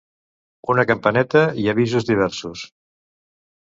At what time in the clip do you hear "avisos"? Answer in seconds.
1.77-2.11